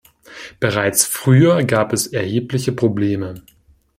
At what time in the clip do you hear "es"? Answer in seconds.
1.93-2.07